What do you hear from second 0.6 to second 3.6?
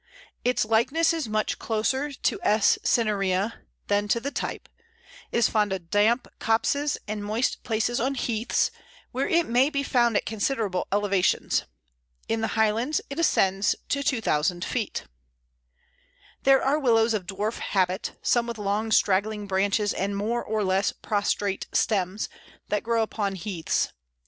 likeness is much closer to S. cinerea